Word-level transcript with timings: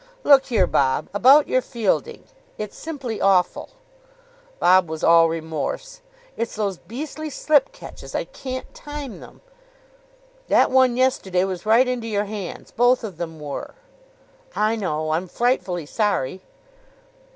"Look 0.23 0.45
here, 0.47 0.65
Bob. 0.65 1.09
About 1.13 1.47
your 1.47 1.61
fielding. 1.61 2.23
It's 2.57 2.75
simply 2.75 3.21
awful." 3.21 3.69
Bob 4.59 4.89
was 4.89 5.03
all 5.03 5.29
remorse. 5.29 6.01
"It's 6.35 6.55
those 6.55 6.79
beastly 6.79 7.29
slip 7.29 7.71
catches. 7.71 8.15
I 8.15 8.23
can't 8.23 8.73
time 8.73 9.19
them." 9.19 9.41
"That 10.47 10.71
one 10.71 10.97
yesterday 10.97 11.43
was 11.43 11.67
right 11.67 11.87
into 11.87 12.07
your 12.07 12.25
hands. 12.25 12.71
Both 12.71 13.03
of 13.03 13.17
them 13.17 13.39
were." 13.39 13.75
"I 14.55 14.75
know. 14.75 15.11
I'm 15.11 15.27
frightfully 15.27 15.85
sorry." 15.85 16.41